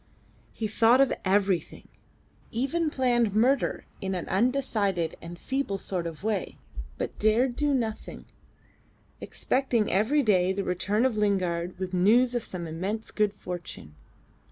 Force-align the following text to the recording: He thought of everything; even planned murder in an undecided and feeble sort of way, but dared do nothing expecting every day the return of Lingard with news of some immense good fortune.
He 0.51 0.67
thought 0.67 0.99
of 0.99 1.13
everything; 1.23 1.87
even 2.49 2.89
planned 2.89 3.35
murder 3.35 3.85
in 4.01 4.15
an 4.15 4.27
undecided 4.29 5.15
and 5.21 5.37
feeble 5.37 5.77
sort 5.77 6.07
of 6.07 6.23
way, 6.23 6.57
but 6.97 7.19
dared 7.19 7.55
do 7.55 7.71
nothing 7.71 8.25
expecting 9.19 9.91
every 9.91 10.23
day 10.23 10.53
the 10.53 10.63
return 10.63 11.05
of 11.05 11.17
Lingard 11.17 11.77
with 11.77 11.93
news 11.93 12.33
of 12.33 12.41
some 12.41 12.65
immense 12.65 13.11
good 13.11 13.31
fortune. 13.31 13.93